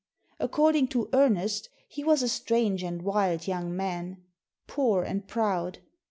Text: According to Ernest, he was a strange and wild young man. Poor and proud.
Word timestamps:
According 0.39 0.87
to 0.89 1.09
Ernest, 1.13 1.69
he 1.87 2.03
was 2.03 2.23
a 2.23 2.27
strange 2.27 2.81
and 2.81 3.03
wild 3.03 3.45
young 3.47 3.75
man. 3.77 4.17
Poor 4.65 5.03
and 5.03 5.27
proud. 5.27 5.77